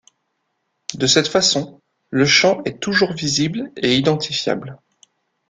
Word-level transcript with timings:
De 0.95 1.05
cette 1.05 1.27
façon, 1.27 1.79
le 2.09 2.25
champ 2.25 2.63
est 2.65 2.79
toujours 2.79 3.13
visible 3.13 3.71
et 3.77 3.95
identifiable. 3.97 4.79